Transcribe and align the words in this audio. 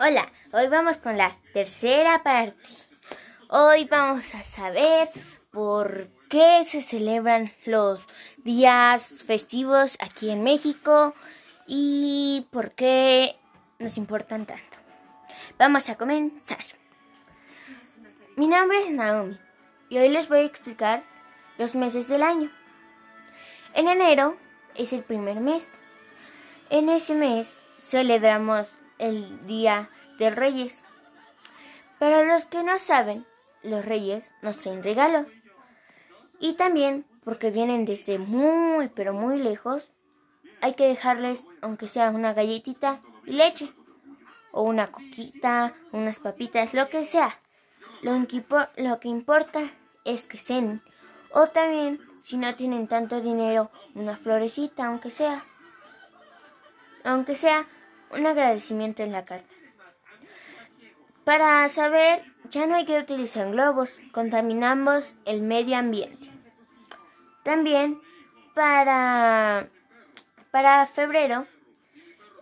Hola, 0.00 0.28
hoy 0.52 0.66
vamos 0.66 0.96
con 0.96 1.16
la 1.16 1.30
tercera 1.52 2.24
parte. 2.24 2.56
Hoy 3.48 3.84
vamos 3.84 4.34
a 4.34 4.42
saber 4.42 5.08
por 5.52 6.08
qué 6.28 6.64
se 6.64 6.80
celebran 6.82 7.52
los 7.64 8.04
días 8.38 9.22
festivos 9.24 9.96
aquí 10.00 10.30
en 10.30 10.42
México 10.42 11.14
y 11.68 12.44
por 12.50 12.72
qué 12.72 13.36
nos 13.78 13.96
importan 13.96 14.46
tanto. 14.46 14.78
Vamos 15.60 15.88
a 15.88 15.94
comenzar. 15.94 16.64
Mi 18.34 18.48
nombre 18.48 18.88
es 18.88 18.90
Naomi 18.90 19.38
y 19.90 19.98
hoy 19.98 20.08
les 20.08 20.28
voy 20.28 20.40
a 20.40 20.46
explicar 20.46 21.04
los 21.56 21.76
meses 21.76 22.08
del 22.08 22.24
año. 22.24 22.50
En 23.74 23.86
enero 23.86 24.36
es 24.74 24.92
el 24.92 25.04
primer 25.04 25.38
mes. 25.38 25.68
En 26.68 26.88
ese 26.88 27.14
mes 27.14 27.60
celebramos 27.78 28.66
el 28.98 29.46
Día 29.46 29.88
de 30.18 30.30
Reyes. 30.30 30.84
Para 31.98 32.22
los 32.24 32.44
que 32.44 32.62
no 32.62 32.78
saben, 32.78 33.24
los 33.62 33.84
reyes 33.84 34.32
nos 34.42 34.58
traen 34.58 34.82
regalos. 34.82 35.26
Y 36.38 36.54
también, 36.54 37.06
porque 37.24 37.50
vienen 37.50 37.84
desde 37.84 38.18
muy, 38.18 38.88
pero 38.88 39.14
muy 39.14 39.38
lejos, 39.38 39.90
hay 40.60 40.74
que 40.74 40.86
dejarles, 40.86 41.44
aunque 41.62 41.88
sea 41.88 42.10
una 42.10 42.34
galletita 42.34 43.00
y 43.24 43.32
leche, 43.32 43.72
o 44.52 44.62
una 44.62 44.90
coquita, 44.92 45.74
unas 45.92 46.18
papitas, 46.18 46.74
lo 46.74 46.88
que 46.88 47.04
sea. 47.04 47.38
Lo 48.02 48.26
que, 48.28 48.44
lo 48.76 49.00
que 49.00 49.08
importa 49.08 49.62
es 50.04 50.26
que 50.26 50.38
cenen. 50.38 50.82
O 51.32 51.46
también, 51.46 52.00
si 52.22 52.36
no 52.36 52.54
tienen 52.54 52.86
tanto 52.86 53.20
dinero, 53.20 53.70
una 53.94 54.16
florecita, 54.16 54.86
aunque 54.86 55.10
sea. 55.10 55.44
Aunque 57.02 57.34
sea 57.36 57.66
un 58.14 58.26
agradecimiento 58.26 59.02
en 59.02 59.12
la 59.12 59.24
carta. 59.24 59.52
Para 61.24 61.68
saber, 61.68 62.22
ya 62.50 62.66
no 62.66 62.74
hay 62.74 62.84
que 62.84 62.98
utilizar 62.98 63.50
globos, 63.50 63.90
contaminamos 64.12 65.04
el 65.24 65.40
medio 65.40 65.76
ambiente. 65.76 66.30
También 67.42 68.00
para, 68.54 69.68
para 70.50 70.86
febrero, 70.86 71.46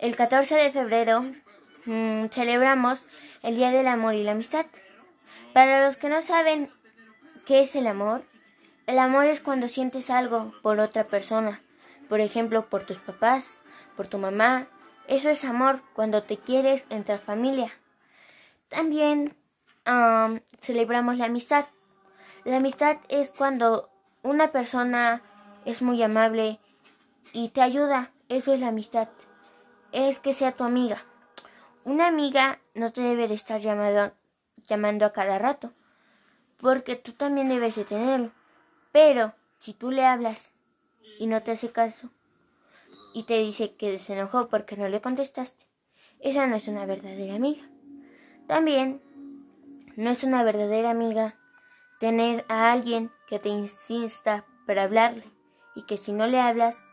el 0.00 0.16
14 0.16 0.56
de 0.56 0.72
febrero, 0.72 1.24
mm, 1.86 2.26
celebramos 2.26 3.06
el 3.42 3.56
Día 3.56 3.70
del 3.70 3.86
Amor 3.86 4.14
y 4.14 4.24
la 4.24 4.32
Amistad. 4.32 4.66
Para 5.52 5.84
los 5.84 5.96
que 5.96 6.08
no 6.08 6.20
saben 6.22 6.70
qué 7.46 7.60
es 7.60 7.76
el 7.76 7.86
amor, 7.86 8.22
el 8.86 8.98
amor 8.98 9.26
es 9.26 9.40
cuando 9.40 9.68
sientes 9.68 10.10
algo 10.10 10.52
por 10.62 10.80
otra 10.80 11.04
persona, 11.04 11.62
por 12.08 12.20
ejemplo, 12.20 12.66
por 12.68 12.84
tus 12.84 12.98
papás, 12.98 13.54
por 13.96 14.08
tu 14.08 14.18
mamá, 14.18 14.66
eso 15.08 15.30
es 15.30 15.44
amor 15.44 15.82
cuando 15.94 16.22
te 16.22 16.38
quieres 16.38 16.86
entre 16.90 17.18
familia. 17.18 17.72
También 18.68 19.36
celebramos 20.60 21.18
la 21.18 21.26
amistad. 21.26 21.66
La 22.44 22.56
amistad 22.56 22.98
es 23.08 23.30
cuando 23.30 23.90
una 24.22 24.52
persona 24.52 25.22
es 25.64 25.82
muy 25.82 26.02
amable 26.02 26.58
y 27.32 27.50
te 27.50 27.62
ayuda. 27.62 28.10
Eso 28.28 28.52
es 28.54 28.60
la 28.60 28.68
amistad. 28.68 29.08
Es 29.92 30.18
que 30.20 30.34
sea 30.34 30.52
tu 30.52 30.64
amiga. 30.64 31.04
Una 31.84 32.06
amiga 32.06 32.60
no 32.74 32.92
te 32.92 33.02
debe 33.02 33.28
de 33.28 33.34
estar 33.34 33.60
llamando 33.60 35.04
a 35.04 35.12
cada 35.12 35.38
rato, 35.38 35.72
porque 36.56 36.96
tú 36.96 37.12
también 37.12 37.48
debes 37.48 37.74
de 37.74 37.84
tenerlo. 37.84 38.30
Pero 38.92 39.34
si 39.58 39.74
tú 39.74 39.90
le 39.90 40.06
hablas 40.06 40.50
y 41.18 41.26
no 41.26 41.42
te 41.42 41.50
hace 41.52 41.70
caso, 41.72 42.08
y 43.14 43.24
te 43.24 43.38
dice 43.38 43.74
que 43.74 43.98
se 43.98 44.14
enojó 44.14 44.48
porque 44.48 44.76
no 44.76 44.88
le 44.88 45.00
contestaste, 45.00 45.66
esa 46.20 46.46
no 46.46 46.56
es 46.56 46.68
una 46.68 46.86
verdadera 46.86 47.34
amiga. 47.34 47.62
También 48.46 49.02
no 49.96 50.10
es 50.10 50.24
una 50.24 50.44
verdadera 50.44 50.90
amiga 50.90 51.36
tener 52.00 52.44
a 52.48 52.72
alguien 52.72 53.10
que 53.28 53.38
te 53.38 53.48
insista 53.48 54.44
para 54.66 54.84
hablarle 54.84 55.24
y 55.74 55.82
que 55.82 55.96
si 55.96 56.12
no 56.12 56.26
le 56.26 56.40
hablas, 56.40 56.86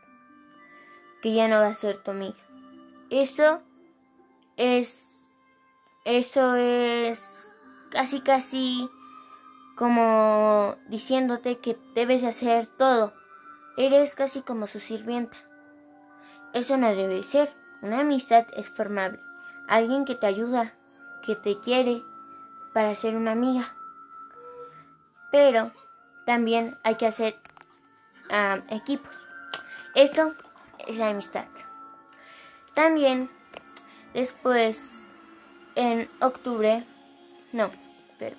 que 1.21 1.33
ya 1.33 1.47
no 1.47 1.57
va 1.57 1.67
a 1.67 1.73
ser 1.73 1.97
tu 1.97 2.11
amiga. 2.11 2.37
Eso 3.09 3.61
es 4.57 5.05
eso 6.05 6.55
es 6.55 7.51
casi 7.91 8.21
casi 8.21 8.89
como 9.75 10.75
diciéndote 10.87 11.59
que 11.59 11.77
debes 11.95 12.23
hacer 12.23 12.67
todo. 12.67 13.13
Eres 13.77 14.15
casi 14.15 14.41
como 14.41 14.67
su 14.67 14.79
sirvienta. 14.79 15.37
Eso 16.53 16.77
no 16.77 16.93
debe 16.93 17.23
ser. 17.23 17.49
Una 17.81 18.01
amistad 18.01 18.45
es 18.53 18.69
formable. 18.69 19.19
Alguien 19.67 20.05
que 20.05 20.15
te 20.15 20.27
ayuda, 20.27 20.73
que 21.21 21.35
te 21.35 21.59
quiere 21.59 22.03
para 22.73 22.95
ser 22.95 23.15
una 23.15 23.31
amiga. 23.31 23.75
Pero 25.31 25.71
también 26.25 26.77
hay 26.83 26.95
que 26.95 27.07
hacer 27.07 27.35
equipos. 28.69 29.15
Eso 29.95 30.33
es 30.87 30.97
la 30.97 31.09
amistad. 31.09 31.45
También 32.73 33.29
después 34.13 35.07
en 35.75 36.09
octubre, 36.19 36.83
no, 37.53 37.69
pero 38.17 38.35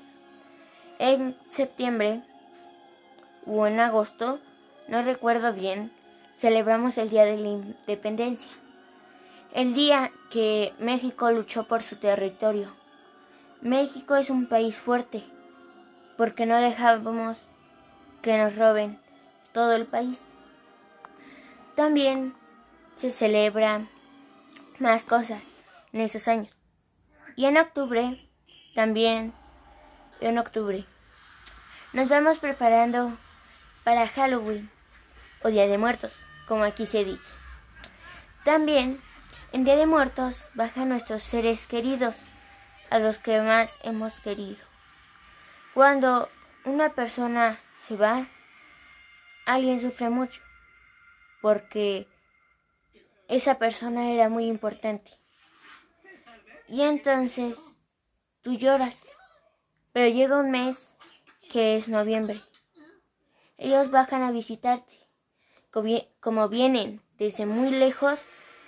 en 0.99 1.37
septiembre 1.47 2.23
o 3.47 3.67
en 3.67 3.81
agosto, 3.81 4.39
no 4.89 5.03
recuerdo 5.03 5.53
bien, 5.53 5.91
celebramos 6.41 6.97
el 6.97 7.11
Día 7.11 7.27
de 7.27 7.37
la 7.37 7.49
Independencia, 7.49 8.51
el 9.53 9.75
día 9.75 10.11
que 10.31 10.73
México 10.79 11.31
luchó 11.31 11.65
por 11.65 11.83
su 11.83 11.97
territorio. 11.97 12.75
México 13.61 14.17
es 14.17 14.31
un 14.31 14.49
país 14.49 14.75
fuerte, 14.75 15.23
porque 16.17 16.47
no 16.47 16.57
dejamos 16.57 17.43
que 18.23 18.39
nos 18.39 18.57
roben 18.57 18.99
todo 19.53 19.75
el 19.75 19.85
país. 19.85 20.19
También 21.75 22.35
se 22.97 23.13
celebra 23.13 23.87
más 24.79 25.05
cosas 25.05 25.43
en 25.93 26.01
esos 26.01 26.27
años. 26.27 26.57
Y 27.37 27.45
en 27.45 27.59
octubre, 27.59 28.19
también 28.75 29.35
en 30.23 30.39
octubre, 30.39 30.87
nos 31.93 32.09
vamos 32.09 32.39
preparando 32.39 33.13
para 33.85 34.09
Halloween 34.09 34.71
o 35.43 35.49
Día 35.49 35.67
de 35.67 35.77
Muertos 35.77 36.30
como 36.51 36.65
aquí 36.65 36.85
se 36.85 37.05
dice. 37.05 37.33
También, 38.45 39.01
en 39.53 39.63
Día 39.63 39.77
de 39.77 39.87
Muertos 39.87 40.51
bajan 40.55 40.89
nuestros 40.89 41.23
seres 41.23 41.69
queridos, 41.69 42.17
a 42.91 42.99
los 42.99 43.19
que 43.19 43.41
más 43.41 43.73
hemos 43.85 44.19
querido. 44.19 44.59
Cuando 45.75 46.29
una 46.65 46.91
persona 46.91 47.61
se 47.85 47.97
va, 47.97 48.27
alguien 49.47 49.81
sufre 49.81 50.11
mucho, 50.11 50.43
porque 51.41 52.09
esa 53.29 53.61
persona 53.61 54.11
era 54.11 54.29
muy 54.29 54.47
importante. 54.47 55.13
Y 56.67 56.83
entonces 56.83 57.61
tú 58.43 58.59
lloras, 58.59 59.01
pero 59.93 60.13
llega 60.13 60.41
un 60.41 60.51
mes 60.51 60.89
que 61.49 61.77
es 61.77 61.87
noviembre. 61.87 62.41
Ellos 63.57 63.93
bajan 63.93 64.25
a 64.25 64.33
visitarte 64.33 65.00
como 65.71 66.49
vienen 66.49 67.01
desde 67.19 67.47
muy 67.47 67.71
lejos, 67.71 68.19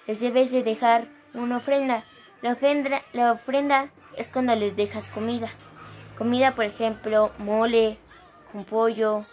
les 0.06 0.20
debes 0.20 0.52
de 0.52 0.62
dejar 0.62 1.08
una 1.34 1.56
ofrenda. 1.56 2.04
La 2.42 2.52
ofrenda, 2.52 3.02
la 3.12 3.32
ofrenda 3.32 3.90
es 4.16 4.28
cuando 4.28 4.54
les 4.54 4.76
dejas 4.76 5.08
comida. 5.08 5.48
Comida, 6.16 6.54
por 6.54 6.64
ejemplo, 6.64 7.32
mole, 7.38 7.98
con 8.52 8.64
pollo 8.64 9.24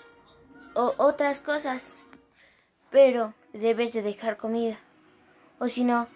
o 0.74 0.96
otras 0.98 1.42
cosas. 1.42 1.96
Pero 2.90 3.34
debes 3.54 3.94
de 3.94 4.02
dejar 4.02 4.38
comida. 4.38 4.80
O 5.60 5.68
si 5.68 5.84
no, 5.84 6.08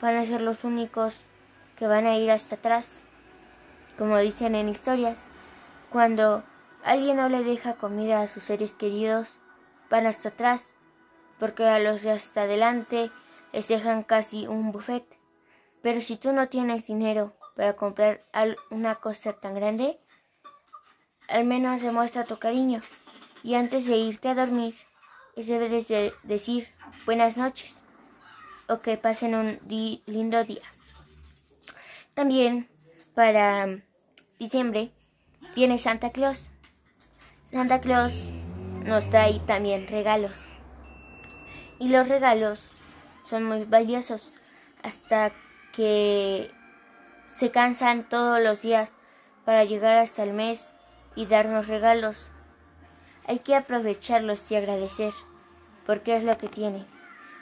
van 0.00 0.16
a 0.16 0.24
ser 0.24 0.40
los 0.40 0.64
únicos 0.64 1.20
que 1.76 1.86
van 1.86 2.06
a 2.06 2.16
ir 2.16 2.30
hasta 2.30 2.54
atrás. 2.54 3.02
Como 3.98 4.16
dicen 4.18 4.54
en 4.54 4.68
historias, 4.68 5.28
cuando 5.90 6.42
alguien 6.84 7.18
no 7.18 7.28
le 7.28 7.44
deja 7.44 7.74
comida 7.74 8.22
a 8.22 8.26
sus 8.26 8.44
seres 8.44 8.72
queridos, 8.72 9.28
van 9.90 10.06
hasta 10.06 10.30
atrás 10.30 10.71
porque 11.42 11.64
a 11.64 11.80
los 11.80 12.02
de 12.02 12.12
hasta 12.12 12.42
adelante 12.42 13.10
les 13.52 13.66
dejan 13.66 14.04
casi 14.04 14.46
un 14.46 14.70
buffet. 14.70 15.04
Pero 15.82 16.00
si 16.00 16.16
tú 16.16 16.30
no 16.30 16.48
tienes 16.48 16.86
dinero 16.86 17.36
para 17.56 17.74
comprar 17.74 18.24
una 18.70 18.94
cosa 19.00 19.32
tan 19.32 19.52
grande, 19.56 19.98
al 21.26 21.44
menos 21.44 21.82
demuestra 21.82 22.26
tu 22.26 22.38
cariño. 22.38 22.80
Y 23.42 23.56
antes 23.56 23.86
de 23.86 23.96
irte 23.96 24.28
a 24.28 24.36
dormir, 24.36 24.76
debes 25.34 25.88
de 25.88 26.12
decir 26.22 26.68
buenas 27.06 27.36
noches 27.36 27.74
o 28.68 28.78
que 28.78 28.96
pasen 28.96 29.34
un 29.34 29.58
lindo 30.06 30.44
día. 30.44 30.62
También 32.14 32.68
para 33.16 33.66
diciembre 34.38 34.92
viene 35.56 35.78
Santa 35.78 36.10
Claus. 36.10 36.48
Santa 37.50 37.80
Claus 37.80 38.14
nos 38.84 39.10
trae 39.10 39.40
también 39.40 39.88
regalos 39.88 40.51
y 41.82 41.88
los 41.88 42.08
regalos 42.08 42.60
son 43.28 43.42
muy 43.42 43.64
valiosos 43.64 44.30
hasta 44.84 45.32
que 45.72 46.48
se 47.26 47.50
cansan 47.50 48.08
todos 48.08 48.40
los 48.40 48.62
días 48.62 48.92
para 49.44 49.64
llegar 49.64 49.98
hasta 49.98 50.22
el 50.22 50.32
mes 50.32 50.68
y 51.16 51.26
darnos 51.26 51.66
regalos. 51.66 52.28
Hay 53.26 53.40
que 53.40 53.56
aprovecharlos 53.56 54.48
y 54.48 54.54
agradecer, 54.54 55.12
porque 55.84 56.14
es 56.16 56.22
lo 56.22 56.38
que 56.38 56.46
tiene. 56.46 56.86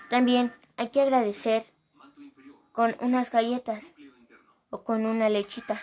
También 0.08 0.54
hay 0.78 0.88
que 0.88 1.02
agradecer 1.02 1.66
con 2.72 2.96
unas 3.00 3.30
galletas 3.30 3.84
o 4.70 4.84
con 4.84 5.04
una 5.04 5.28
lechita. 5.28 5.82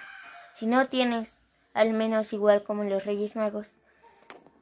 Si 0.53 0.65
no 0.65 0.87
tienes, 0.87 1.43
al 1.75 1.93
menos 1.93 2.33
igual 2.33 2.63
como 2.63 2.83
los 2.85 3.05
Reyes 3.05 3.35
Magos, 3.35 3.67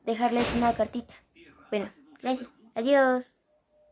dejarles 0.04 0.54
una 0.58 0.74
cartita. 0.74 1.14
Bueno, 1.72 1.90
gracias. 2.22 2.50
Adiós. 2.76 3.36